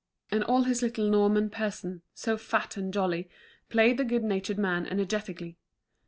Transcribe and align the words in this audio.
And 0.31 0.43
all 0.43 0.63
his 0.63 0.81
little 0.81 1.07
Norman 1.07 1.51
person, 1.51 2.01
so 2.15 2.35
fat 2.35 2.75
and 2.75 2.91
jolly, 2.91 3.29
played 3.69 3.97
the 3.97 4.03
good 4.03 4.23
natured 4.23 4.57
man 4.57 4.87
energetically. 4.87 5.59